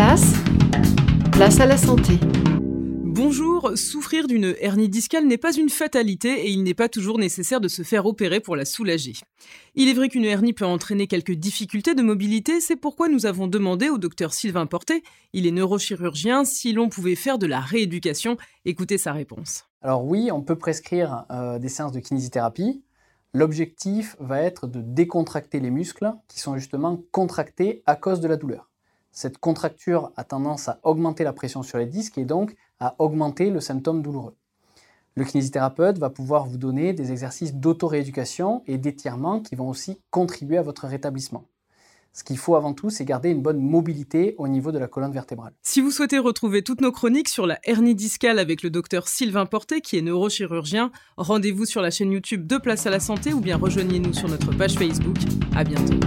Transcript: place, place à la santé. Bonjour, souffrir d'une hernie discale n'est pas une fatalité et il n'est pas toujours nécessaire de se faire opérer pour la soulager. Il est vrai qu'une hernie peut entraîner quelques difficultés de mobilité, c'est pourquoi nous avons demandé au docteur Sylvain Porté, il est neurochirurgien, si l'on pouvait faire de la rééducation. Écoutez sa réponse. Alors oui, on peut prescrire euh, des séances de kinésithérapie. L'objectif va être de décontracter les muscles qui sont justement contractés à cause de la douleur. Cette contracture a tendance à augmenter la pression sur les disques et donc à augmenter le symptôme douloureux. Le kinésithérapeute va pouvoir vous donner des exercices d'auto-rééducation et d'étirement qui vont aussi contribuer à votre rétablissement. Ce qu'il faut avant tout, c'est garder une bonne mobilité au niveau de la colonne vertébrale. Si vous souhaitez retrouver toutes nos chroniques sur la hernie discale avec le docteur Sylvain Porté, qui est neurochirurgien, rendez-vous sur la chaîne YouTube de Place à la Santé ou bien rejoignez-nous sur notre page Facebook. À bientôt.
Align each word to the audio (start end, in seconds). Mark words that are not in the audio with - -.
place, 0.00 0.32
place 1.30 1.60
à 1.60 1.66
la 1.66 1.76
santé. 1.76 2.14
Bonjour, 3.04 3.72
souffrir 3.74 4.28
d'une 4.28 4.54
hernie 4.58 4.88
discale 4.88 5.26
n'est 5.26 5.36
pas 5.36 5.52
une 5.52 5.68
fatalité 5.68 6.46
et 6.46 6.48
il 6.48 6.62
n'est 6.62 6.72
pas 6.72 6.88
toujours 6.88 7.18
nécessaire 7.18 7.60
de 7.60 7.68
se 7.68 7.82
faire 7.82 8.06
opérer 8.06 8.40
pour 8.40 8.56
la 8.56 8.64
soulager. 8.64 9.12
Il 9.74 9.90
est 9.90 9.92
vrai 9.92 10.08
qu'une 10.08 10.24
hernie 10.24 10.54
peut 10.54 10.64
entraîner 10.64 11.06
quelques 11.06 11.34
difficultés 11.34 11.94
de 11.94 12.00
mobilité, 12.00 12.62
c'est 12.62 12.76
pourquoi 12.76 13.10
nous 13.10 13.26
avons 13.26 13.46
demandé 13.46 13.90
au 13.90 13.98
docteur 13.98 14.32
Sylvain 14.32 14.64
Porté, 14.64 15.02
il 15.34 15.46
est 15.46 15.50
neurochirurgien, 15.50 16.46
si 16.46 16.72
l'on 16.72 16.88
pouvait 16.88 17.14
faire 17.14 17.36
de 17.36 17.46
la 17.46 17.60
rééducation. 17.60 18.38
Écoutez 18.64 18.96
sa 18.96 19.12
réponse. 19.12 19.66
Alors 19.82 20.06
oui, 20.06 20.30
on 20.32 20.40
peut 20.40 20.56
prescrire 20.56 21.26
euh, 21.30 21.58
des 21.58 21.68
séances 21.68 21.92
de 21.92 22.00
kinésithérapie. 22.00 22.82
L'objectif 23.34 24.16
va 24.18 24.40
être 24.40 24.66
de 24.66 24.80
décontracter 24.80 25.60
les 25.60 25.70
muscles 25.70 26.10
qui 26.26 26.40
sont 26.40 26.56
justement 26.56 27.02
contractés 27.12 27.82
à 27.84 27.96
cause 27.96 28.20
de 28.20 28.28
la 28.28 28.36
douleur. 28.38 28.69
Cette 29.12 29.38
contracture 29.38 30.12
a 30.16 30.24
tendance 30.24 30.68
à 30.68 30.78
augmenter 30.82 31.24
la 31.24 31.32
pression 31.32 31.62
sur 31.62 31.78
les 31.78 31.86
disques 31.86 32.18
et 32.18 32.24
donc 32.24 32.54
à 32.78 32.94
augmenter 32.98 33.50
le 33.50 33.60
symptôme 33.60 34.02
douloureux. 34.02 34.36
Le 35.16 35.24
kinésithérapeute 35.24 35.98
va 35.98 36.10
pouvoir 36.10 36.46
vous 36.46 36.58
donner 36.58 36.92
des 36.92 37.10
exercices 37.10 37.54
d'auto-rééducation 37.54 38.62
et 38.66 38.78
d'étirement 38.78 39.40
qui 39.40 39.56
vont 39.56 39.68
aussi 39.68 40.00
contribuer 40.10 40.58
à 40.58 40.62
votre 40.62 40.86
rétablissement. 40.86 41.44
Ce 42.12 42.24
qu'il 42.24 42.38
faut 42.38 42.56
avant 42.56 42.74
tout, 42.74 42.90
c'est 42.90 43.04
garder 43.04 43.30
une 43.30 43.40
bonne 43.40 43.60
mobilité 43.60 44.34
au 44.38 44.48
niveau 44.48 44.72
de 44.72 44.78
la 44.78 44.88
colonne 44.88 45.12
vertébrale. 45.12 45.52
Si 45.62 45.80
vous 45.80 45.92
souhaitez 45.92 46.18
retrouver 46.18 46.62
toutes 46.62 46.80
nos 46.80 46.90
chroniques 46.90 47.28
sur 47.28 47.46
la 47.46 47.58
hernie 47.64 47.94
discale 47.94 48.40
avec 48.40 48.62
le 48.62 48.70
docteur 48.70 49.06
Sylvain 49.06 49.46
Porté, 49.46 49.80
qui 49.80 49.96
est 49.96 50.02
neurochirurgien, 50.02 50.90
rendez-vous 51.16 51.66
sur 51.66 51.82
la 51.82 51.90
chaîne 51.90 52.10
YouTube 52.10 52.46
de 52.46 52.58
Place 52.58 52.86
à 52.86 52.90
la 52.90 53.00
Santé 53.00 53.32
ou 53.32 53.40
bien 53.40 53.56
rejoignez-nous 53.56 54.12
sur 54.12 54.28
notre 54.28 54.50
page 54.56 54.74
Facebook. 54.74 55.16
À 55.54 55.62
bientôt. 55.62 56.00